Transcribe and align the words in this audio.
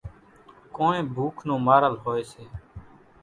ڪونئين 0.75 1.05
ڀوُک 1.15 1.35
نون 1.47 1.59
مارل 1.67 1.93
سي۔ 2.31 2.43